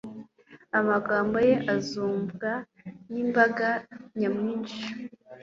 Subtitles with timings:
[0.79, 2.51] amagambo ye azumvwa
[3.11, 3.69] nimbaga
[4.19, 4.83] nyamwinshi